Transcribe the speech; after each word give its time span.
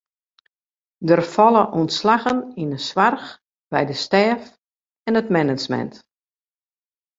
Der 1.09 1.21
falle 1.33 1.63
ûntslaggen 1.79 2.39
yn 2.61 2.71
de 2.73 2.79
soarch, 2.89 3.27
by 3.71 3.83
de 3.89 3.95
stêf 4.03 4.41
en 5.07 5.17
it 5.21 5.27
management. 5.35 5.93